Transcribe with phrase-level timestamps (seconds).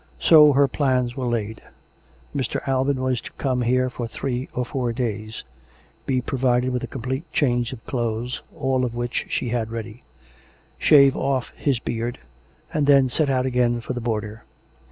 [0.19, 1.61] So her plans were laid.
[2.35, 2.67] Mr.
[2.67, 5.43] Alban was to come here for three or four days;
[6.07, 10.01] be provided with a complete change of clothes (all of which she had ready);
[10.79, 12.17] shave off his beard;
[12.73, 14.43] and then set out again for the border.